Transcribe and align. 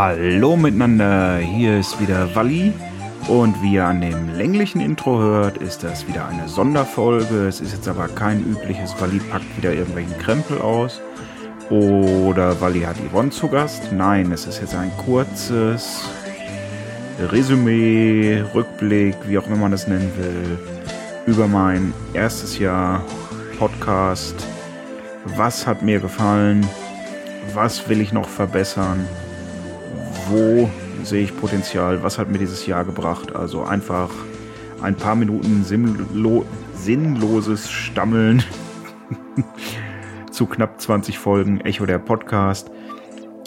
Hallo 0.00 0.56
miteinander, 0.56 1.38
hier 1.38 1.80
ist 1.80 2.00
wieder 2.00 2.32
Walli 2.36 2.72
und 3.26 3.60
wie 3.64 3.74
ihr 3.74 3.84
an 3.84 4.00
dem 4.00 4.32
länglichen 4.36 4.80
Intro 4.80 5.18
hört, 5.18 5.56
ist 5.56 5.82
das 5.82 6.06
wieder 6.06 6.28
eine 6.28 6.48
Sonderfolge. 6.48 7.48
Es 7.48 7.60
ist 7.60 7.72
jetzt 7.72 7.88
aber 7.88 8.06
kein 8.06 8.38
übliches 8.44 8.94
Walli 9.00 9.18
packt 9.18 9.56
wieder 9.56 9.72
irgendwelchen 9.72 10.16
Krempel 10.18 10.60
aus 10.60 11.00
oder 11.68 12.60
Walli 12.60 12.82
hat 12.82 12.94
Yvonne 13.10 13.30
zu 13.30 13.48
Gast. 13.48 13.90
Nein, 13.90 14.30
es 14.30 14.46
ist 14.46 14.60
jetzt 14.60 14.76
ein 14.76 14.92
kurzes 15.04 16.08
Resümee, 17.32 18.44
Rückblick, 18.54 19.16
wie 19.26 19.36
auch 19.36 19.48
immer 19.48 19.56
man 19.56 19.72
das 19.72 19.88
nennen 19.88 20.12
will, 20.16 20.58
über 21.26 21.48
mein 21.48 21.92
erstes 22.14 22.56
Jahr 22.60 23.02
Podcast. 23.58 24.46
Was 25.36 25.66
hat 25.66 25.82
mir 25.82 25.98
gefallen? 25.98 26.64
Was 27.52 27.88
will 27.88 28.00
ich 28.00 28.12
noch 28.12 28.28
verbessern? 28.28 29.04
Wo 30.28 30.68
sehe 31.04 31.24
ich 31.24 31.36
Potenzial, 31.36 32.02
was 32.02 32.18
hat 32.18 32.30
mir 32.30 32.38
dieses 32.38 32.66
Jahr 32.66 32.84
gebracht. 32.84 33.34
Also 33.34 33.64
einfach 33.64 34.10
ein 34.82 34.94
paar 34.94 35.14
Minuten 35.14 35.64
sinnlo 35.64 36.44
sinnloses 36.74 37.70
Stammeln 37.70 38.44
zu 40.30 40.46
knapp 40.46 40.80
20 40.80 41.18
Folgen 41.18 41.60
Echo 41.62 41.86
der 41.86 41.98
Podcast. 41.98 42.70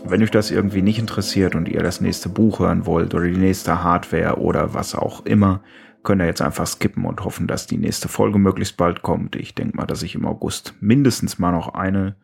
Wenn 0.04 0.24
euch 0.24 0.32
das 0.32 0.50
irgendwie 0.50 0.82
nicht 0.82 0.98
interessiert 0.98 1.54
und 1.56 1.70
ihr 1.70 1.84
das 1.84 2.02
nächste 2.02 2.30
Buch 2.30 2.60
hören 2.60 2.86
wollt 2.86 3.14
oder 3.14 3.26
die 3.26 3.38
nächste 3.38 3.84
Hardware 3.84 4.40
oder 4.40 4.74
was 4.74 4.96
auch 4.96 5.26
immer, 5.26 5.62
könnt 6.04 6.22
ihr 6.22 6.26
jetzt 6.26 6.42
einfach 6.42 6.66
skippen 6.66 7.06
und 7.06 7.24
hoffen, 7.24 7.46
dass 7.46 7.68
die 7.68 7.78
nächste 7.78 8.08
Folge 8.08 8.40
möglichst 8.40 8.78
bald 8.78 9.04
kommt. 9.04 9.36
Ich 9.36 9.54
denke 9.54 9.78
mal, 9.78 9.86
dass 9.86 10.02
ich 10.02 10.16
im 10.16 10.26
August 10.26 10.74
mindestens 10.80 11.38
mal 11.38 11.52
noch 11.52 11.76
eine 11.76 12.16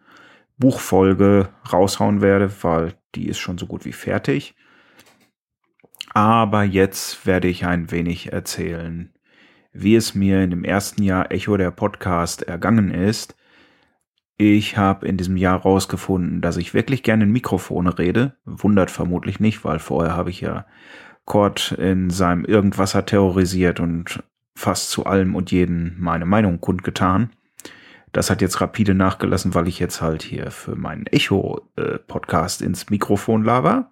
Buchfolge 0.58 1.50
raushauen 1.72 2.22
werde, 2.22 2.52
weil 2.64 2.94
die 3.16 3.28
ist 3.28 3.40
schon 3.40 3.58
so 3.58 3.68
gut 3.68 3.86
wie 3.86 3.94
fertig. 3.94 4.56
Aber 6.14 6.64
jetzt 6.64 7.26
werde 7.26 7.48
ich 7.48 7.66
ein 7.66 7.92
wenig 7.92 8.34
erzählen, 8.34 9.14
wie 9.72 9.96
es 9.96 10.16
mir 10.16 10.42
in 10.42 10.50
dem 10.50 10.64
ersten 10.64 11.04
Jahr 11.04 11.32
Echo 11.32 11.58
der 11.58 11.72
Podcast 11.72 12.42
ergangen 12.42 12.92
ist. 12.92 13.36
Ich 14.38 14.78
habe 14.78 15.08
in 15.08 15.18
diesem 15.18 15.38
Jahr 15.38 15.62
rausgefunden, 15.62 16.42
dass 16.42 16.58
ich 16.58 16.74
wirklich 16.74 17.04
gerne 17.04 17.24
in 17.24 17.32
Mikrofone 17.32 17.98
rede. 17.98 18.36
Wundert 18.46 18.92
vermutlich 18.92 19.40
nicht, 19.40 19.64
weil 19.64 19.80
vorher 19.80 20.16
habe 20.16 20.30
ich 20.30 20.42
ja 20.42 20.66
Kurt 21.26 21.74
in 21.74 22.10
seinem 22.10 22.46
Irgendwasser 22.46 23.06
terrorisiert 23.06 23.80
und 23.80 24.24
fast 24.56 24.90
zu 24.90 25.06
allem 25.06 25.36
und 25.36 25.52
jeden 25.52 25.96
meine 26.00 26.26
Meinung 26.26 26.62
kundgetan. 26.62 27.32
Das 28.18 28.32
hat 28.32 28.42
jetzt 28.42 28.62
rapide 28.62 28.96
nachgelassen, 28.96 29.54
weil 29.54 29.68
ich 29.68 29.78
jetzt 29.78 30.02
halt 30.02 30.24
hier 30.24 30.50
für 30.50 30.76
meinen 30.76 31.06
Echo-Podcast 31.06 32.64
ins 32.64 32.90
Mikrofon 32.90 33.44
laber. 33.44 33.92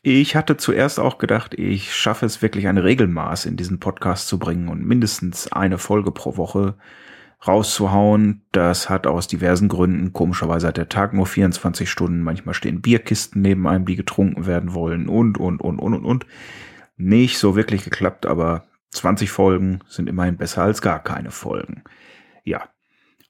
Ich 0.00 0.34
hatte 0.36 0.56
zuerst 0.56 0.98
auch 0.98 1.18
gedacht, 1.18 1.52
ich 1.52 1.94
schaffe 1.94 2.24
es 2.24 2.40
wirklich 2.40 2.66
ein 2.66 2.78
Regelmaß 2.78 3.44
in 3.44 3.58
diesen 3.58 3.78
Podcast 3.78 4.26
zu 4.26 4.38
bringen 4.38 4.68
und 4.68 4.86
mindestens 4.86 5.52
eine 5.52 5.76
Folge 5.76 6.12
pro 6.12 6.38
Woche 6.38 6.76
rauszuhauen. 7.46 8.40
Das 8.52 8.88
hat 8.88 9.06
aus 9.06 9.28
diversen 9.28 9.68
Gründen, 9.68 10.14
komischerweise 10.14 10.68
hat 10.68 10.78
der 10.78 10.88
Tag 10.88 11.12
nur 11.12 11.26
24 11.26 11.90
Stunden, 11.90 12.22
manchmal 12.22 12.54
stehen 12.54 12.80
Bierkisten 12.80 13.42
neben 13.42 13.66
einem, 13.68 13.84
die 13.84 13.96
getrunken 13.96 14.46
werden 14.46 14.72
wollen 14.72 15.10
und, 15.10 15.36
und, 15.36 15.60
und, 15.60 15.78
und, 15.78 15.92
und, 15.92 16.06
und. 16.06 16.26
Nicht 16.96 17.36
so 17.36 17.54
wirklich 17.54 17.84
geklappt, 17.84 18.24
aber 18.24 18.64
20 18.92 19.30
Folgen 19.30 19.80
sind 19.88 20.08
immerhin 20.08 20.38
besser 20.38 20.62
als 20.62 20.80
gar 20.80 21.02
keine 21.02 21.32
Folgen. 21.32 21.84
Ja, 22.44 22.68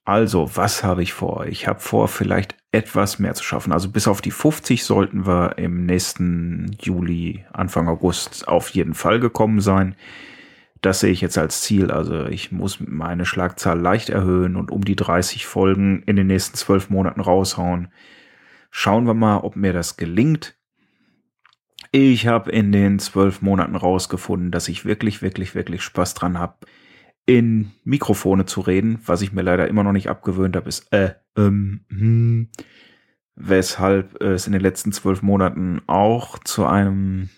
also, 0.05 0.51
was 0.55 0.85
habe 0.85 1.03
ich 1.03 1.15
vor? 1.15 1.47
Ich 1.47 1.67
habe 1.67 1.81
vor, 1.81 2.09
vielleicht 2.09 2.57
etwas 2.73 3.19
mehr 3.19 3.35
zu 3.35 3.43
schaffen. 3.43 3.73
Also 3.73 3.89
bis 3.89 4.07
auf 4.07 4.21
die 4.21 4.33
50 4.33 4.85
sollten 4.85 5.27
wir 5.27 5.57
im 5.57 5.87
nächsten 5.87 6.77
Juli, 6.81 7.45
Anfang 7.53 7.89
August 7.89 8.47
auf 8.47 8.69
jeden 8.71 8.95
Fall 8.95 9.19
gekommen 9.21 9.61
sein. 9.61 9.95
Das 10.83 11.01
sehe 11.01 11.13
ich 11.13 11.23
jetzt 11.23 11.39
als 11.39 11.63
Ziel. 11.63 11.91
Also 11.91 12.27
ich 12.27 12.53
muss 12.53 12.81
meine 12.81 13.25
Schlagzahl 13.25 13.81
leicht 13.81 14.11
erhöhen 14.11 14.57
und 14.57 14.71
um 14.71 14.85
die 14.85 14.97
30 14.97 15.47
Folgen 15.47 16.03
in 16.03 16.17
den 16.17 16.27
nächsten 16.27 16.57
zwölf 16.57 16.91
Monaten 16.91 17.21
raushauen. 17.21 17.89
Schauen 18.71 19.07
wir 19.07 19.15
mal, 19.15 19.39
ob 19.39 19.57
mir 19.57 19.73
das 19.73 19.97
gelingt. 19.97 20.55
Ich 21.93 22.27
habe 22.27 22.51
in 22.51 22.73
den 22.73 22.99
zwölf 22.99 23.41
Monaten 23.41 23.77
rausgefunden, 23.77 24.51
dass 24.51 24.69
ich 24.69 24.85
wirklich, 24.85 25.23
wirklich, 25.23 25.55
wirklich 25.55 25.81
Spaß 25.83 26.15
dran 26.15 26.39
habe, 26.39 26.57
in 27.27 27.73
Mikrofone 27.85 28.47
zu 28.47 28.61
reden, 28.61 28.99
was 29.07 29.23
ich 29.23 29.33
mir 29.33 29.43
leider 29.43 29.69
immer 29.69 29.83
noch 29.83 29.93
nicht 29.93 30.09
abgewöhnt 30.09 30.57
habe, 30.57 30.69
ist 30.69 30.93
äh, 30.93 31.15
ähm, 31.37 31.85
hm, 31.89 32.49
weshalb 33.35 34.21
es 34.23 34.47
in 34.47 34.53
den 34.53 34.63
letzten 34.63 34.93
zwölf 34.93 35.23
Monaten 35.23 35.81
auch 35.87 36.39
zu 36.39 36.67
einem 36.67 37.31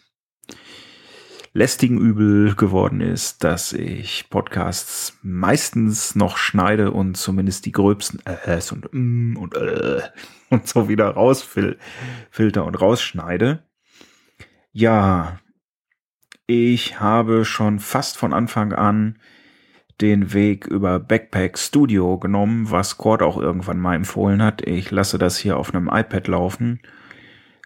lästigen 1.52 1.98
Übel 1.98 2.54
geworden 2.54 3.00
ist, 3.00 3.42
dass 3.42 3.72
ich 3.72 4.28
Podcasts 4.28 5.18
meistens 5.22 6.14
noch 6.14 6.36
schneide 6.36 6.90
und 6.90 7.16
zumindest 7.16 7.64
die 7.64 7.72
gröbsten 7.72 8.20
Äs 8.26 8.72
und 8.72 8.92
mm 8.92 9.36
und 9.38 9.54
äh 9.54 10.02
und 10.50 10.68
so 10.68 10.88
wieder 10.88 11.08
rausfilter 11.08 12.64
und 12.64 12.80
rausschneide. 12.80 13.64
Ja, 14.72 15.40
ich 16.46 17.00
habe 17.00 17.44
schon 17.44 17.78
fast 17.80 18.18
von 18.18 18.32
Anfang 18.32 18.72
an 18.72 19.18
den 20.00 20.32
Weg 20.32 20.66
über 20.66 20.98
Backpack 21.00 21.58
Studio 21.58 22.18
genommen, 22.18 22.70
was 22.70 22.98
Cord 22.98 23.22
auch 23.22 23.38
irgendwann 23.38 23.80
mal 23.80 23.94
empfohlen 23.94 24.42
hat. 24.42 24.66
Ich 24.66 24.90
lasse 24.90 25.18
das 25.18 25.38
hier 25.38 25.56
auf 25.56 25.74
einem 25.74 25.88
iPad 25.88 26.28
laufen. 26.28 26.80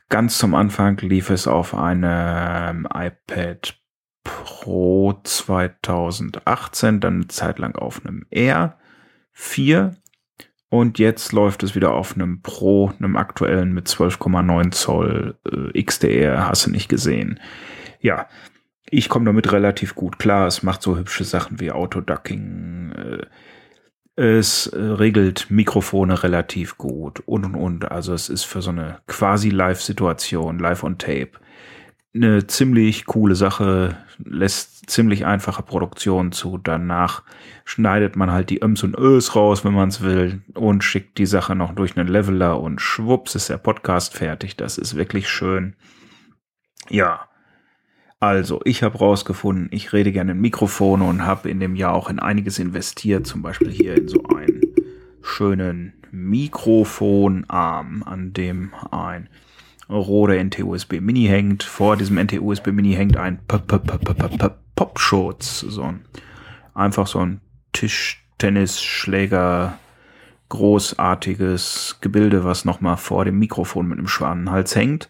Ganz 0.09 0.39
zum 0.39 0.55
Anfang 0.55 0.97
lief 0.99 1.31
es 1.31 1.47
auf 1.47 1.75
einem 1.75 2.87
iPad 2.93 3.77
Pro 4.23 5.21
2018, 5.25 7.01
dann 7.01 7.15
eine 7.15 7.29
Zeit 7.29 7.59
lang 7.59 7.75
auf 7.77 8.05
einem 8.05 8.27
R 8.31 8.79
4 9.33 9.97
und 10.71 11.01
jetzt 11.01 11.33
läuft 11.33 11.65
es 11.65 11.75
wieder 11.75 11.93
auf 11.93 12.15
einem 12.15 12.43
Pro, 12.43 12.93
einem 12.99 13.17
aktuellen 13.17 13.73
mit 13.73 13.89
12,9 13.89 14.71
Zoll 14.71 15.37
äh, 15.75 15.83
XDR, 15.83 16.49
hast 16.49 16.67
du 16.67 16.71
nicht 16.71 16.89
gesehen. 16.89 17.41
Ja, 18.01 18.29
ich 18.91 19.09
komme 19.09 19.27
damit 19.27 19.53
relativ 19.53 19.95
gut 19.95 20.19
klar. 20.19 20.47
Es 20.47 20.63
macht 20.63 20.83
so 20.83 20.97
hübsche 20.97 21.25
Sachen 21.25 21.61
wie 21.61 21.73
Autoducking. 21.73 22.93
Äh, 22.93 23.27
es 24.17 24.67
äh, 24.67 24.79
regelt 24.79 25.51
Mikrofone 25.51 26.23
relativ 26.23 26.77
gut 26.77 27.21
und 27.21 27.45
und 27.45 27.55
und. 27.55 27.91
Also 27.91 28.13
es 28.13 28.29
ist 28.29 28.45
für 28.45 28.61
so 28.61 28.71
eine 28.71 28.99
quasi 29.07 29.49
Live-Situation, 29.49 30.59
live 30.59 30.85
on 30.85 30.99
Tape, 30.99 31.31
eine 32.15 32.47
ziemlich 32.47 33.07
coole 33.07 33.35
Sache, 33.35 33.97
lässt 34.19 34.91
ziemlich 34.91 35.25
einfache 35.25 35.63
Produktion 35.63 36.33
zu. 36.33 36.59
Danach 36.59 37.23
schneidet 37.65 38.17
man 38.17 38.33
halt 38.33 38.51
die 38.51 38.63
Öms 38.63 38.83
und 38.83 38.99
Ös 38.99 39.37
raus, 39.37 39.65
wenn 39.65 39.73
man 39.73 39.89
es 39.89 40.03
will, 40.03 40.43
und 40.55 40.83
schickt 40.83 41.19
die 41.19 41.27
Sache 41.27 41.55
noch 41.55 41.75
durch 41.75 41.97
einen 41.97 42.09
Leveler 42.09 42.61
und 42.61 42.81
schwupps 42.81 43.37
ist 43.37 43.49
der 43.49 43.59
Podcast 43.59 44.15
fertig. 44.15 44.57
Das 44.57 44.77
ist 44.77 44.97
wirklich 44.97 45.29
schön. 45.29 45.77
Ja, 46.89 47.30
also, 48.21 48.61
ich 48.65 48.83
habe 48.83 48.99
rausgefunden, 48.99 49.69
ich 49.71 49.95
rede 49.95 50.13
gerne 50.13 50.33
in 50.33 50.41
Mikrofone 50.41 51.05
und 51.05 51.25
habe 51.25 51.49
in 51.49 51.59
dem 51.59 51.75
Jahr 51.75 51.95
auch 51.95 52.11
in 52.11 52.19
einiges 52.19 52.59
investiert, 52.59 53.27
zum 53.27 53.41
Beispiel 53.41 53.71
hier 53.71 53.97
in 53.97 54.09
so 54.09 54.23
einen 54.25 54.61
schönen 55.23 55.95
Mikrofonarm, 56.11 58.03
an 58.05 58.35
dem 58.35 58.73
ein 58.91 59.29
Rode 59.89 60.43
NT-USB 60.43 61.01
Mini 61.01 61.27
hängt. 61.27 61.63
Vor 61.63 61.97
diesem 61.97 62.19
NT-USB 62.19 62.69
Mini 62.69 62.93
hängt 62.93 63.17
ein 63.17 63.41
Popschutz, 64.77 65.61
so 65.61 65.83
ein 65.83 66.05
einfach 66.75 67.07
so 67.07 67.21
ein 67.21 67.41
Tischtennisschläger 67.73 69.79
großartiges 70.49 71.99
Gebilde, 72.01 72.45
was 72.45 72.65
nochmal 72.65 72.97
vor 72.97 73.25
dem 73.25 73.39
Mikrofon 73.39 73.87
mit 73.89 73.99
einem 73.99 74.09
Schwanenhals 74.09 74.75
hängt. 74.77 75.09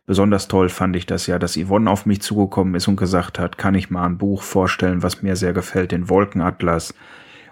Besonders 0.05 0.47
toll 0.47 0.69
fand 0.69 0.95
ich 0.95 1.05
das 1.05 1.27
ja, 1.27 1.39
dass 1.39 1.57
Yvonne 1.57 1.89
auf 1.89 2.05
mich 2.05 2.21
zugekommen 2.21 2.75
ist 2.75 2.87
und 2.87 2.97
gesagt 2.97 3.39
hat, 3.39 3.57
kann 3.57 3.75
ich 3.75 3.89
mal 3.89 4.05
ein 4.05 4.17
Buch 4.17 4.41
vorstellen, 4.43 5.01
was 5.01 5.21
mir 5.21 5.35
sehr 5.35 5.53
gefällt, 5.53 5.91
den 5.91 6.09
Wolkenatlas. 6.09 6.93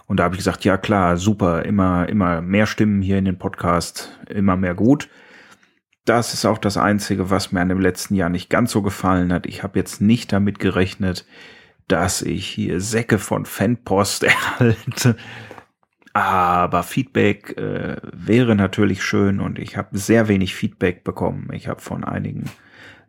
Und 0.06 0.18
da 0.18 0.25
habe 0.25 0.36
ich 0.36 0.39
gesagt, 0.39 0.65
ja 0.65 0.77
klar, 0.77 1.15
super, 1.18 1.63
immer, 1.63 2.09
immer 2.09 2.42
mehr 2.42 2.65
Stimmen 2.65 3.01
hier 3.01 3.18
in 3.18 3.25
den 3.25 3.38
Podcast, 3.38 4.19
immer 4.30 4.57
mehr 4.57 4.75
gut 4.75 5.09
das 6.06 6.33
ist 6.33 6.45
auch 6.45 6.57
das 6.57 6.77
Einzige, 6.77 7.30
was 7.30 7.51
mir 7.51 7.62
an 7.62 7.69
dem 7.69 7.80
letzten 7.80 8.15
Jahr 8.15 8.30
nicht 8.30 8.50
ganz 8.50 8.71
so 8.71 8.81
gefallen 8.81 9.31
hat. 9.31 9.45
Ich 9.45 9.63
habe 9.63 9.77
jetzt 9.77 10.01
nicht 10.01 10.33
damit 10.33 10.59
gerechnet, 10.59 11.25
dass 11.88 12.21
ich 12.21 12.48
hier 12.48 12.81
Säcke 12.81 13.19
von 13.19 13.45
Fanpost 13.45 14.24
erhalte. 14.59 15.15
Aber 16.13 16.84
Feedback 16.84 17.58
äh, 17.58 17.98
wäre 18.12 18.56
natürlich 18.56 19.04
schön 19.04 19.40
und 19.40 19.60
ich 19.60 19.78
habe 19.78 19.98
sehr 19.98 20.28
wenig 20.28 20.56
Feedback 20.56 21.04
bekommen. 21.04 21.50
Ich 21.54 21.68
habe 21.68 21.81
von 21.81 22.04
einigen 22.04 22.46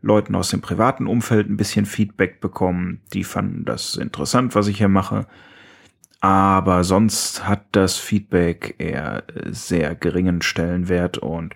Leuten 0.02 0.34
aus 0.34 0.50
dem 0.50 0.60
privaten 0.60 1.06
Umfeld 1.06 1.48
ein 1.48 1.56
bisschen 1.56 1.86
Feedback 1.86 2.40
bekommen. 2.40 3.00
Die 3.12 3.24
fanden 3.24 3.64
das 3.64 3.96
interessant, 3.96 4.54
was 4.54 4.68
ich 4.68 4.78
hier 4.78 4.88
mache. 4.88 5.26
Aber 6.20 6.84
sonst 6.84 7.48
hat 7.48 7.64
das 7.72 7.96
Feedback 7.96 8.76
eher 8.78 9.24
sehr 9.50 9.96
geringen 9.96 10.40
Stellenwert 10.40 11.18
und 11.18 11.54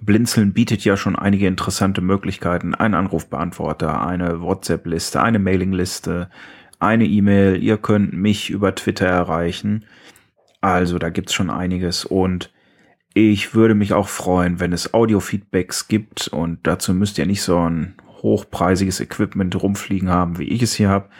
Blinzeln 0.00 0.52
bietet 0.52 0.84
ja 0.84 0.96
schon 0.96 1.16
einige 1.16 1.46
interessante 1.46 2.00
Möglichkeiten. 2.00 2.74
Ein 2.74 2.94
Anrufbeantworter, 2.94 4.04
eine 4.04 4.40
WhatsApp-Liste, 4.40 5.22
eine 5.22 5.38
Mailing-Liste, 5.38 6.28
eine 6.80 7.06
E-Mail. 7.06 7.62
Ihr 7.62 7.78
könnt 7.78 8.12
mich 8.12 8.50
über 8.50 8.74
Twitter 8.74 9.06
erreichen. 9.06 9.84
Also 10.64 10.98
da 10.98 11.10
gibt's 11.10 11.34
schon 11.34 11.50
einiges 11.50 12.06
und 12.06 12.50
ich 13.12 13.54
würde 13.54 13.74
mich 13.74 13.92
auch 13.92 14.08
freuen, 14.08 14.60
wenn 14.60 14.72
es 14.72 14.94
Audio-Feedbacks 14.94 15.88
gibt 15.88 16.28
und 16.28 16.60
dazu 16.62 16.94
müsst 16.94 17.18
ihr 17.18 17.26
nicht 17.26 17.42
so 17.42 17.58
ein 17.58 17.96
hochpreisiges 18.22 19.00
Equipment 19.00 19.62
rumfliegen 19.62 20.08
haben, 20.08 20.38
wie 20.38 20.48
ich 20.48 20.62
es 20.62 20.72
hier 20.72 20.88
habe. 20.88 21.10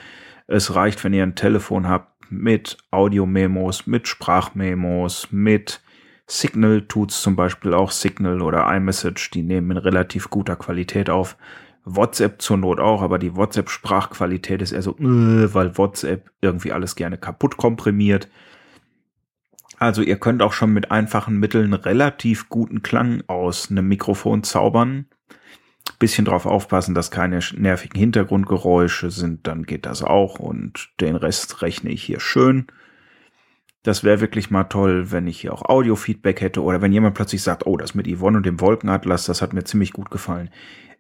Es 0.47 0.75
reicht, 0.75 1.05
wenn 1.05 1.13
ihr 1.13 1.23
ein 1.23 1.35
Telefon 1.35 1.91
habt 1.91 2.31
mit 2.31 2.79
Audio-Memos, 2.91 3.87
mit 3.87 4.09
Sprachmemos, 4.09 5.29
mit 5.31 5.83
Signal 6.27 6.81
tut's 6.81 7.21
zum 7.21 7.37
Beispiel 7.37 7.75
auch. 7.75 7.91
Signal 7.91 8.41
oder 8.41 8.75
iMessage, 8.75 9.31
die 9.31 9.43
nehmen 9.43 9.73
in 9.73 9.77
relativ 9.77 10.31
guter 10.31 10.57
Qualität 10.57 11.11
auf. 11.11 11.37
WhatsApp 11.85 12.41
zur 12.41 12.57
Not 12.57 12.81
auch, 12.81 13.03
aber 13.03 13.19
die 13.19 13.37
WhatsApp-Sprachqualität 13.37 14.63
ist 14.63 14.73
eher 14.73 14.81
so, 14.81 14.97
äh, 14.97 15.53
weil 15.53 15.77
WhatsApp 15.77 16.31
irgendwie 16.41 16.73
alles 16.73 16.97
gerne 16.97 17.19
kaputt 17.19 17.59
komprimiert. 17.59 18.31
Also 19.79 20.03
ihr 20.03 20.17
könnt 20.17 20.43
auch 20.43 20.53
schon 20.53 20.73
mit 20.73 20.91
einfachen 20.91 21.39
Mitteln 21.39 21.73
relativ 21.73 22.49
guten 22.49 22.83
Klang 22.83 23.23
aus 23.27 23.71
einem 23.71 23.89
Mikrofon 23.89 24.43
zaubern. 24.43 25.07
Bisschen 25.99 26.25
drauf 26.25 26.47
aufpassen, 26.47 26.95
dass 26.95 27.11
keine 27.11 27.41
nervigen 27.57 27.99
Hintergrundgeräusche 27.99 29.11
sind, 29.11 29.47
dann 29.47 29.65
geht 29.65 29.87
das 29.87 30.03
auch 30.03 30.39
und 30.39 30.91
den 31.01 31.17
Rest 31.17 31.63
rechne 31.63 31.91
ich 31.91 32.03
hier 32.03 32.21
schön. 32.21 32.67
Das 33.83 34.03
wäre 34.03 34.21
wirklich 34.21 34.51
mal 34.51 34.65
toll, 34.65 35.13
wenn 35.13 35.27
ich 35.27 35.43
hier 35.43 35.53
auch 35.53 35.63
Audio-Feedback 35.63 36.41
hätte 36.41 36.63
oder 36.63 36.81
wenn 36.81 36.93
jemand 36.93 37.15
plötzlich 37.15 37.43
sagt, 37.43 37.67
oh, 37.67 37.77
das 37.77 37.95
mit 37.95 38.09
Yvonne 38.09 38.39
und 38.39 38.47
dem 38.47 38.61
Wolkenatlas, 38.61 39.27
das 39.27 39.43
hat 39.43 39.53
mir 39.53 39.65
ziemlich 39.65 39.93
gut 39.93 40.11
gefallen. 40.11 40.49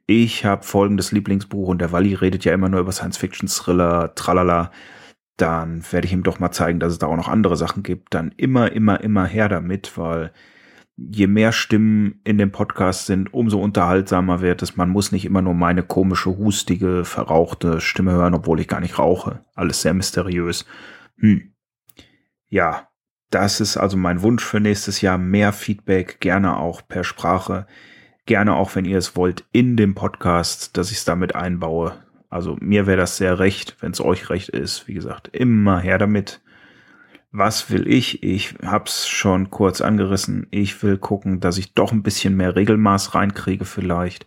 Ich 0.06 0.44
habe 0.44 0.64
folgendes 0.64 1.10
Lieblingsbuch 1.10 1.68
und 1.68 1.78
der 1.78 1.92
Walli 1.92 2.12
redet 2.12 2.44
ja 2.44 2.52
immer 2.52 2.68
nur 2.68 2.80
über 2.80 2.92
Science-Fiction-Thriller, 2.92 4.14
tralala. 4.14 4.70
Dann 5.36 5.82
werde 5.90 6.06
ich 6.06 6.12
ihm 6.12 6.22
doch 6.22 6.38
mal 6.38 6.52
zeigen, 6.52 6.80
dass 6.80 6.92
es 6.92 6.98
da 6.98 7.06
auch 7.06 7.16
noch 7.16 7.28
andere 7.28 7.56
Sachen 7.56 7.82
gibt. 7.82 8.14
Dann 8.14 8.32
immer, 8.36 8.72
immer, 8.72 9.00
immer 9.00 9.26
her 9.26 9.48
damit, 9.48 9.98
weil 9.98 10.32
je 10.96 11.26
mehr 11.26 11.50
Stimmen 11.50 12.20
in 12.22 12.38
dem 12.38 12.52
Podcast 12.52 13.06
sind, 13.06 13.34
umso 13.34 13.60
unterhaltsamer 13.60 14.40
wird 14.40 14.62
es. 14.62 14.76
Man 14.76 14.90
muss 14.90 15.10
nicht 15.10 15.24
immer 15.24 15.42
nur 15.42 15.54
meine 15.54 15.82
komische, 15.82 16.36
hustige, 16.36 17.04
verrauchte 17.04 17.80
Stimme 17.80 18.12
hören, 18.12 18.34
obwohl 18.34 18.60
ich 18.60 18.68
gar 18.68 18.80
nicht 18.80 18.98
rauche. 18.98 19.44
Alles 19.54 19.82
sehr 19.82 19.94
mysteriös. 19.94 20.66
Hm 21.18 21.54
ja, 22.54 22.88
das 23.30 23.60
ist 23.60 23.76
also 23.76 23.96
mein 23.96 24.22
Wunsch 24.22 24.44
für 24.44 24.60
nächstes 24.60 25.00
Jahr. 25.00 25.18
Mehr 25.18 25.52
Feedback, 25.52 26.20
gerne 26.20 26.56
auch 26.56 26.86
per 26.86 27.02
Sprache. 27.02 27.66
Gerne 28.26 28.54
auch, 28.54 28.76
wenn 28.76 28.84
ihr 28.84 28.96
es 28.96 29.16
wollt, 29.16 29.44
in 29.50 29.76
dem 29.76 29.96
Podcast, 29.96 30.76
dass 30.76 30.92
ich 30.92 30.98
es 30.98 31.04
damit 31.04 31.34
einbaue. 31.34 32.03
Also 32.34 32.56
mir 32.58 32.88
wäre 32.88 32.96
das 32.96 33.16
sehr 33.16 33.38
recht, 33.38 33.76
wenn 33.78 33.92
es 33.92 34.00
euch 34.00 34.28
recht 34.28 34.48
ist. 34.48 34.88
Wie 34.88 34.94
gesagt, 34.94 35.28
immer 35.28 35.78
her 35.78 35.98
damit. 35.98 36.40
Was 37.30 37.70
will 37.70 37.86
ich? 37.86 38.24
Ich 38.24 38.56
hab's 38.60 39.06
schon 39.06 39.50
kurz 39.50 39.80
angerissen. 39.80 40.48
Ich 40.50 40.82
will 40.82 40.98
gucken, 40.98 41.38
dass 41.38 41.58
ich 41.58 41.74
doch 41.74 41.92
ein 41.92 42.02
bisschen 42.02 42.36
mehr 42.36 42.56
Regelmaß 42.56 43.14
reinkriege 43.14 43.64
vielleicht. 43.64 44.26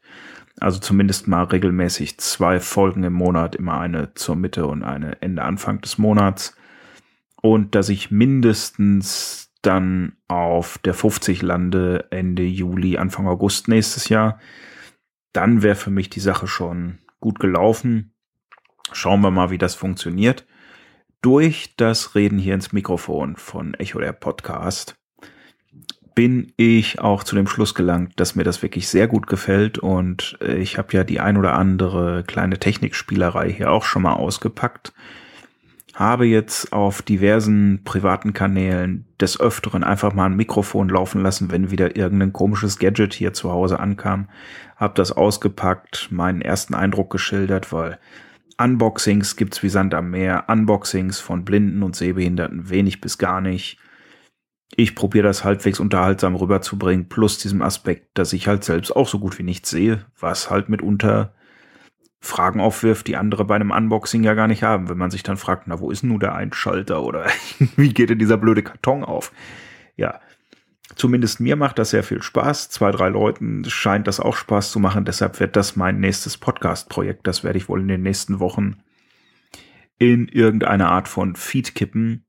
Also 0.57 0.79
zumindest 0.79 1.27
mal 1.27 1.43
regelmäßig 1.43 2.17
zwei 2.17 2.61
Folgen 2.61 3.03
im 3.03 3.11
Monat, 3.11 3.57
immer 3.57 3.77
eine 3.77 4.13
zur 4.13 4.37
Mitte 4.37 4.67
und 4.67 4.83
eine 4.83 5.21
Ende 5.21 5.41
Anfang 5.41 5.81
des 5.81 5.97
Monats 5.97 6.55
und 7.41 7.75
dass 7.75 7.89
ich 7.89 8.09
mindestens 8.09 9.51
dann 9.61 10.13
auf 10.29 10.77
der 10.77 10.93
50 10.93 11.41
lande 11.41 12.07
Ende 12.09 12.43
Juli, 12.43 12.97
Anfang 12.97 13.27
August 13.27 13.67
nächstes 13.67 14.07
Jahr. 14.07 14.39
Dann 15.33 15.61
wäre 15.61 15.75
für 15.75 15.91
mich 15.91 16.09
die 16.09 16.21
Sache 16.21 16.47
schon 16.47 16.99
gut 17.19 17.39
gelaufen. 17.39 18.13
Schauen 18.91 19.21
wir 19.21 19.31
mal, 19.31 19.49
wie 19.49 19.57
das 19.57 19.75
funktioniert. 19.75 20.45
Durch 21.21 21.75
das 21.77 22.15
Reden 22.15 22.37
hier 22.37 22.53
ins 22.53 22.71
Mikrofon 22.71 23.35
von 23.35 23.73
Echo 23.73 23.99
der 23.99 24.13
Podcast 24.13 24.97
bin 26.15 26.51
ich 26.57 26.99
auch 26.99 27.23
zu 27.23 27.35
dem 27.35 27.47
Schluss 27.47 27.75
gelangt, 27.75 28.13
dass 28.19 28.35
mir 28.35 28.43
das 28.43 28.63
wirklich 28.63 28.87
sehr 28.87 29.07
gut 29.07 29.27
gefällt 29.27 29.77
und 29.77 30.37
ich 30.41 30.79
habe 30.79 30.93
ja 30.93 31.03
die 31.03 31.19
ein 31.19 31.37
oder 31.37 31.53
andere 31.53 32.23
kleine 32.23 32.57
Technikspielerei 32.57 33.51
hier 33.51 33.71
auch 33.71 33.83
schon 33.83 34.01
mal 34.01 34.13
ausgepackt 34.13 34.93
habe 35.97 36.27
jetzt 36.27 36.73
auf 36.73 37.01
diversen 37.01 37.81
privaten 37.83 38.31
Kanälen 38.31 39.07
des 39.19 39.39
Öfteren 39.39 39.83
einfach 39.83 40.13
mal 40.13 40.27
ein 40.27 40.35
Mikrofon 40.35 40.89
laufen 40.89 41.23
lassen, 41.23 41.49
wenn 41.49 41.71
wieder 41.71 41.95
irgendein 41.95 42.33
komisches 42.33 42.77
Gadget 42.77 43.15
hier 43.15 43.33
zu 43.33 43.51
Hause 43.51 43.79
ankam. 43.79 44.29
Hab 44.75 44.93
das 44.93 45.11
ausgepackt, 45.11 46.09
meinen 46.11 46.41
ersten 46.41 46.75
Eindruck 46.75 47.09
geschildert, 47.09 47.73
weil 47.73 47.97
Unboxings 48.59 49.37
gibt's 49.37 49.63
wie 49.63 49.69
Sand 49.69 49.95
am 49.95 50.11
Meer, 50.11 50.45
Unboxings 50.49 51.19
von 51.19 51.43
Blinden 51.43 51.81
und 51.81 51.95
Sehbehinderten 51.95 52.69
wenig 52.69 53.01
bis 53.01 53.17
gar 53.17 53.41
nicht. 53.41 53.79
Ich 54.75 54.93
probiere 54.93 55.25
das 55.25 55.43
halbwegs 55.43 55.79
unterhaltsam 55.79 56.35
rüberzubringen, 56.35 57.09
plus 57.09 57.39
diesem 57.39 57.63
Aspekt, 57.63 58.15
dass 58.19 58.33
ich 58.33 58.47
halt 58.47 58.63
selbst 58.63 58.95
auch 58.95 59.07
so 59.07 59.17
gut 59.17 59.39
wie 59.39 59.43
nichts 59.43 59.71
sehe, 59.71 60.05
was 60.19 60.51
halt 60.51 60.69
mitunter 60.69 61.33
Fragen 62.19 62.59
aufwirft, 62.59 63.07
die 63.07 63.15
andere 63.15 63.45
bei 63.45 63.55
einem 63.55 63.71
Unboxing 63.71 64.23
ja 64.23 64.33
gar 64.33 64.47
nicht 64.47 64.63
haben. 64.63 64.89
Wenn 64.89 64.97
man 64.97 65.11
sich 65.11 65.23
dann 65.23 65.37
fragt, 65.37 65.67
na, 65.67 65.79
wo 65.79 65.91
ist 65.91 66.03
nun 66.03 66.19
der 66.19 66.35
Einschalter 66.35 67.03
oder 67.03 67.27
wie 67.75 67.93
geht 67.93 68.09
denn 68.09 68.19
dieser 68.19 68.37
blöde 68.37 68.63
Karton 68.63 69.03
auf? 69.03 69.31
Ja, 69.95 70.19
zumindest 70.95 71.39
mir 71.39 71.55
macht 71.55 71.79
das 71.79 71.91
sehr 71.91 72.03
viel 72.03 72.21
Spaß. 72.21 72.69
Zwei, 72.69 72.91
drei 72.91 73.09
Leuten 73.09 73.65
scheint 73.65 74.07
das 74.07 74.19
auch 74.19 74.35
Spaß 74.35 74.71
zu 74.71 74.79
machen. 74.79 75.05
Deshalb 75.05 75.39
wird 75.39 75.55
das 75.55 75.75
mein 75.75 75.99
nächstes 75.99 76.37
Podcast-Projekt. 76.37 77.27
Das 77.27 77.43
werde 77.43 77.57
ich 77.57 77.69
wohl 77.69 77.81
in 77.81 77.87
den 77.87 78.01
nächsten 78.01 78.39
Wochen 78.39 78.77
in 79.99 80.27
irgendeine 80.27 80.89
Art 80.89 81.07
von 81.07 81.35
Feed 81.35 81.75
kippen. 81.75 82.23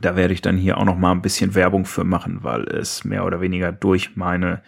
Da 0.00 0.16
werde 0.16 0.32
ich 0.32 0.40
dann 0.40 0.56
hier 0.56 0.78
auch 0.78 0.84
noch 0.84 0.96
mal 0.96 1.12
ein 1.12 1.22
bisschen 1.22 1.54
Werbung 1.54 1.84
für 1.84 2.04
machen, 2.04 2.42
weil 2.42 2.62
es 2.64 3.04
mehr 3.04 3.26
oder 3.26 3.40
weniger 3.40 3.72
durch 3.72 4.16
meine 4.16 4.62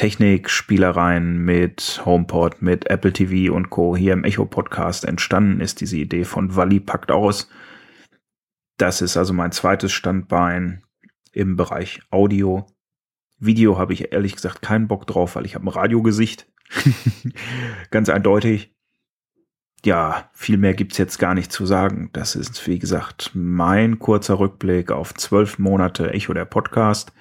Technik-Spielereien 0.00 1.44
mit 1.44 2.00
HomePod, 2.06 2.62
mit 2.62 2.88
Apple 2.88 3.12
TV 3.12 3.54
und 3.54 3.68
Co. 3.68 3.94
hier 3.94 4.14
im 4.14 4.24
Echo-Podcast 4.24 5.04
entstanden 5.04 5.60
ist, 5.60 5.82
diese 5.82 5.98
Idee 5.98 6.24
von 6.24 6.56
Wally 6.56 6.80
packt 6.80 7.10
aus. 7.10 7.50
Das 8.78 9.02
ist 9.02 9.18
also 9.18 9.34
mein 9.34 9.52
zweites 9.52 9.92
Standbein 9.92 10.82
im 11.32 11.54
Bereich 11.56 12.00
Audio. 12.10 12.66
Video 13.36 13.76
habe 13.76 13.92
ich 13.92 14.10
ehrlich 14.10 14.34
gesagt 14.36 14.62
keinen 14.62 14.88
Bock 14.88 15.06
drauf, 15.06 15.36
weil 15.36 15.44
ich 15.44 15.54
habe 15.54 15.66
ein 15.66 15.68
Radiogesicht. 15.68 16.50
Ganz 17.90 18.08
eindeutig. 18.08 18.74
ja, 19.84 20.30
viel 20.32 20.56
mehr 20.56 20.72
gibt's 20.72 20.96
jetzt 20.96 21.18
gar 21.18 21.34
nicht 21.34 21.52
zu 21.52 21.66
sagen. 21.66 22.08
Das 22.14 22.36
ist, 22.36 22.66
wie 22.66 22.78
gesagt, 22.78 23.32
mein 23.34 23.98
kurzer 23.98 24.38
Rückblick 24.38 24.92
auf 24.92 25.12
zwölf 25.12 25.58
Monate 25.58 26.14
Echo 26.14 26.32
der 26.32 26.46
Podcast. 26.46 27.12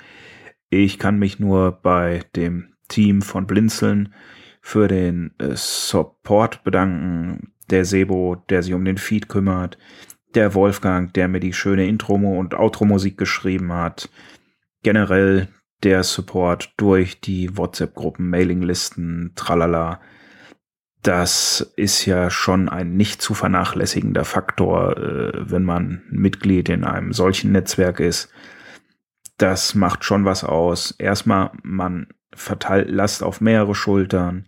Ich 0.69 0.99
kann 0.99 1.19
mich 1.19 1.39
nur 1.39 1.71
bei 1.71 2.21
dem 2.35 2.73
Team 2.87 3.21
von 3.21 3.47
Blinzeln 3.47 4.13
für 4.61 4.87
den 4.87 5.31
äh, 5.39 5.55
Support 5.55 6.63
bedanken. 6.63 7.53
Der 7.69 7.85
Sebo, 7.85 8.35
der 8.49 8.63
sich 8.63 8.73
um 8.73 8.85
den 8.85 8.97
Feed 8.97 9.29
kümmert. 9.29 9.77
Der 10.35 10.53
Wolfgang, 10.53 11.13
der 11.13 11.27
mir 11.27 11.39
die 11.39 11.53
schöne 11.53 11.87
Intro- 11.87 12.15
und 12.15 12.53
Outro-Musik 12.53 13.17
geschrieben 13.17 13.71
hat. 13.73 14.09
Generell 14.83 15.49
der 15.83 16.03
Support 16.03 16.73
durch 16.77 17.21
die 17.21 17.57
WhatsApp-Gruppen, 17.57 18.29
Mailinglisten, 18.29 19.33
tralala 19.35 19.99
das 21.01 21.71
ist 21.77 22.05
ja 22.05 22.29
schon 22.29 22.67
ein 22.67 22.97
nicht 22.97 23.21
zu 23.21 23.33
vernachlässigender 23.33 24.25
Faktor, 24.25 24.97
äh, 24.97 25.31
wenn 25.49 25.63
man 25.63 26.03
Mitglied 26.09 26.69
in 26.69 26.83
einem 26.83 27.13
solchen 27.13 27.51
Netzwerk 27.51 27.99
ist. 27.99 28.29
Das 29.39 29.73
macht 29.73 30.03
schon 30.03 30.25
was 30.25 30.43
aus. 30.43 30.91
Erstmal, 30.91 31.51
man 31.63 32.07
verteilt 32.33 32.91
Last 32.91 33.23
auf 33.23 33.39
mehrere 33.39 33.73
Schultern. 33.73 34.47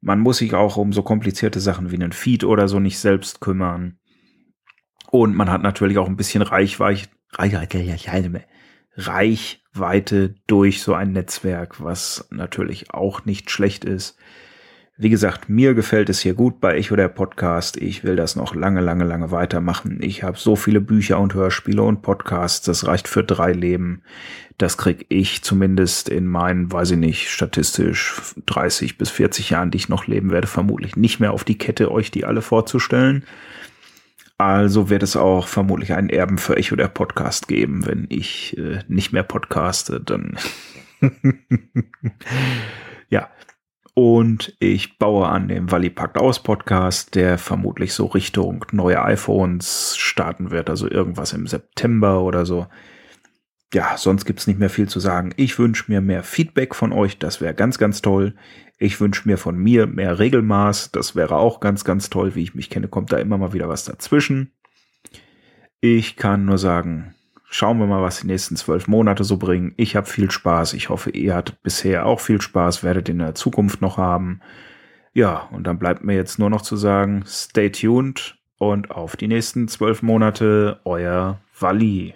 Man 0.00 0.18
muss 0.18 0.38
sich 0.38 0.54
auch 0.54 0.76
um 0.76 0.92
so 0.92 1.02
komplizierte 1.02 1.60
Sachen 1.60 1.92
wie 1.92 1.94
einen 1.94 2.12
Feed 2.12 2.42
oder 2.42 2.66
so 2.66 2.80
nicht 2.80 2.98
selbst 2.98 3.40
kümmern. 3.40 3.96
Und 5.10 5.36
man 5.36 5.50
hat 5.50 5.62
natürlich 5.62 5.98
auch 5.98 6.08
ein 6.08 6.16
bisschen 6.16 6.42
Reichweite, 6.42 7.08
Reichweite 8.96 10.34
durch 10.48 10.82
so 10.82 10.94
ein 10.94 11.12
Netzwerk, 11.12 11.80
was 11.80 12.26
natürlich 12.30 12.92
auch 12.92 13.24
nicht 13.24 13.52
schlecht 13.52 13.84
ist. 13.84 14.18
Wie 14.96 15.10
gesagt, 15.10 15.48
mir 15.48 15.74
gefällt 15.74 16.08
es 16.08 16.20
hier 16.20 16.34
gut 16.34 16.60
bei 16.60 16.76
Echo 16.76 16.94
der 16.94 17.08
Podcast. 17.08 17.76
Ich 17.76 18.04
will 18.04 18.14
das 18.14 18.36
noch 18.36 18.54
lange, 18.54 18.80
lange, 18.80 19.02
lange 19.02 19.32
weitermachen. 19.32 19.98
Ich 20.00 20.22
habe 20.22 20.38
so 20.38 20.54
viele 20.54 20.80
Bücher 20.80 21.18
und 21.18 21.34
Hörspiele 21.34 21.82
und 21.82 22.02
Podcasts, 22.02 22.64
das 22.64 22.86
reicht 22.86 23.08
für 23.08 23.24
drei 23.24 23.50
Leben. 23.50 24.02
Das 24.56 24.78
krieg 24.78 25.04
ich 25.08 25.42
zumindest 25.42 26.08
in 26.08 26.28
meinen, 26.28 26.70
weiß 26.70 26.92
ich 26.92 26.98
nicht, 26.98 27.28
statistisch 27.28 28.14
30 28.46 28.96
bis 28.96 29.10
40 29.10 29.50
Jahren, 29.50 29.72
die 29.72 29.78
ich 29.78 29.88
noch 29.88 30.06
leben 30.06 30.30
werde, 30.30 30.46
vermutlich 30.46 30.94
nicht 30.94 31.18
mehr 31.18 31.32
auf 31.32 31.42
die 31.42 31.58
Kette, 31.58 31.90
euch 31.90 32.12
die 32.12 32.24
alle 32.24 32.40
vorzustellen. 32.40 33.24
Also 34.38 34.90
wird 34.90 35.02
es 35.02 35.16
auch 35.16 35.48
vermutlich 35.48 35.92
einen 35.94 36.08
Erben 36.08 36.38
für 36.38 36.56
Echo 36.56 36.76
der 36.76 36.86
Podcast 36.86 37.48
geben, 37.48 37.84
wenn 37.84 38.06
ich 38.10 38.56
äh, 38.58 38.78
nicht 38.86 39.12
mehr 39.12 39.24
podcaste, 39.24 40.00
dann 40.00 40.38
ja, 43.08 43.28
und 43.94 44.56
ich 44.58 44.98
baue 44.98 45.28
an 45.28 45.46
dem 45.46 45.70
Walli 45.70 45.88
packt 45.88 46.18
aus 46.18 46.42
Podcast, 46.42 47.14
der 47.14 47.38
vermutlich 47.38 47.94
so 47.94 48.06
Richtung 48.06 48.66
neue 48.72 49.02
iPhones 49.02 49.96
starten 49.96 50.50
wird, 50.50 50.68
also 50.68 50.90
irgendwas 50.90 51.32
im 51.32 51.46
September 51.46 52.22
oder 52.22 52.44
so. 52.44 52.66
Ja, 53.72 53.96
sonst 53.96 54.24
gibt's 54.24 54.46
nicht 54.46 54.58
mehr 54.58 54.70
viel 54.70 54.88
zu 54.88 55.00
sagen. 55.00 55.32
Ich 55.36 55.58
wünsche 55.58 55.90
mir 55.90 56.00
mehr 56.00 56.24
Feedback 56.24 56.74
von 56.74 56.92
euch, 56.92 57.18
das 57.18 57.40
wäre 57.40 57.54
ganz, 57.54 57.78
ganz 57.78 58.02
toll. 58.02 58.34
Ich 58.78 59.00
wünsche 59.00 59.28
mir 59.28 59.38
von 59.38 59.56
mir 59.56 59.86
mehr 59.86 60.18
Regelmaß, 60.18 60.90
das 60.90 61.14
wäre 61.14 61.36
auch 61.36 61.60
ganz, 61.60 61.84
ganz 61.84 62.10
toll. 62.10 62.34
Wie 62.34 62.42
ich 62.42 62.54
mich 62.54 62.70
kenne, 62.70 62.88
kommt 62.88 63.12
da 63.12 63.18
immer 63.18 63.38
mal 63.38 63.52
wieder 63.52 63.68
was 63.68 63.84
dazwischen. 63.84 64.52
Ich 65.80 66.16
kann 66.16 66.44
nur 66.44 66.58
sagen, 66.58 67.14
Schauen 67.48 67.78
wir 67.78 67.86
mal, 67.86 68.02
was 68.02 68.20
die 68.20 68.26
nächsten 68.26 68.56
zwölf 68.56 68.88
Monate 68.88 69.22
so 69.22 69.36
bringen. 69.36 69.74
Ich 69.76 69.96
habe 69.96 70.06
viel 70.06 70.30
Spaß. 70.30 70.74
Ich 70.74 70.88
hoffe, 70.88 71.10
ihr 71.10 71.34
hattet 71.34 71.62
bisher 71.62 72.06
auch 72.06 72.20
viel 72.20 72.40
Spaß, 72.40 72.82
werdet 72.82 73.08
in 73.08 73.18
der 73.18 73.34
Zukunft 73.34 73.80
noch 73.80 73.96
haben. 73.96 74.40
Ja, 75.12 75.48
und 75.52 75.66
dann 75.66 75.78
bleibt 75.78 76.02
mir 76.02 76.16
jetzt 76.16 76.38
nur 76.38 76.50
noch 76.50 76.62
zu 76.62 76.76
sagen, 76.76 77.22
stay 77.26 77.70
tuned 77.70 78.36
und 78.58 78.90
auf 78.90 79.16
die 79.16 79.28
nächsten 79.28 79.68
zwölf 79.68 80.02
Monate, 80.02 80.80
euer 80.84 81.38
Wally. 81.60 82.14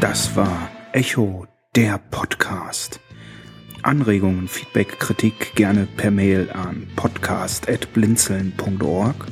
Das 0.00 0.34
war 0.34 0.70
Echo, 0.92 1.46
der 1.76 1.98
Podcast. 2.10 3.00
Anregungen, 3.82 4.48
Feedback, 4.48 4.98
Kritik 4.98 5.54
gerne 5.54 5.86
per 5.96 6.10
Mail 6.10 6.50
an 6.52 6.88
podcast.blinzeln.org 6.96 9.26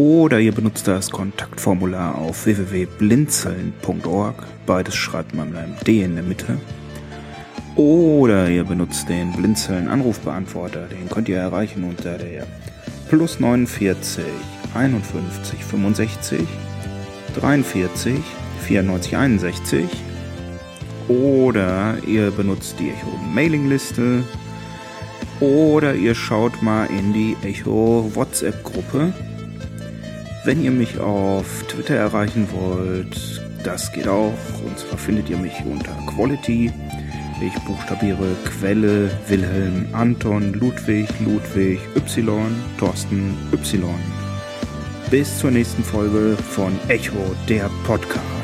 oder 0.00 0.40
ihr 0.40 0.52
benutzt 0.52 0.88
das 0.88 1.10
Kontaktformular 1.10 2.14
auf 2.14 2.46
www.blinzeln.org. 2.46 4.46
Beides 4.64 4.94
schreibt 4.94 5.34
man 5.34 5.50
mit 5.50 5.58
einem 5.58 5.76
D 5.86 6.02
in 6.02 6.14
der 6.14 6.24
Mitte. 6.24 6.56
Oder 7.76 8.48
ihr 8.48 8.64
benutzt 8.64 9.10
den 9.10 9.30
Blinzeln 9.32 9.88
Anrufbeantworter. 9.88 10.86
Den 10.86 11.10
könnt 11.10 11.28
ihr 11.28 11.36
erreichen 11.36 11.84
unter 11.84 12.16
der 12.16 12.46
plus 13.10 13.40
49 13.40 14.24
51 14.72 15.62
65 15.62 16.40
43 17.38 18.14
94 18.62 19.16
61. 19.18 19.84
Oder 21.08 21.98
ihr 22.06 22.30
benutzt 22.30 22.76
die 22.78 22.88
Echo 22.88 23.18
Mailingliste. 23.34 24.24
Oder 25.40 25.94
ihr 25.94 26.14
schaut 26.14 26.62
mal 26.62 26.86
in 26.86 27.12
die 27.12 27.36
Echo 27.42 28.10
WhatsApp 28.14 28.64
Gruppe. 28.64 29.12
Wenn 30.42 30.64
ihr 30.64 30.70
mich 30.70 30.98
auf 30.98 31.64
Twitter 31.68 31.96
erreichen 31.96 32.48
wollt, 32.52 33.42
das 33.62 33.92
geht 33.92 34.08
auch. 34.08 34.32
Und 34.64 34.78
zwar 34.78 34.98
findet 34.98 35.28
ihr 35.28 35.36
mich 35.36 35.52
unter 35.66 35.92
Quality. 36.06 36.72
Ich 37.42 37.54
buchstabiere 37.64 38.34
Quelle, 38.44 39.10
Wilhelm, 39.28 39.86
Anton, 39.92 40.54
Ludwig, 40.54 41.08
Ludwig, 41.20 41.78
Y, 41.94 42.54
Thorsten, 42.78 43.36
Y. 43.52 43.84
Bis 45.10 45.38
zur 45.38 45.50
nächsten 45.50 45.84
Folge 45.84 46.36
von 46.36 46.72
Echo, 46.88 47.34
der 47.48 47.70
Podcast. 47.84 48.39